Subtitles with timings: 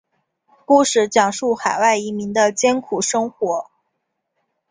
[0.65, 3.69] 故事讲述海外移民的艰苦生活。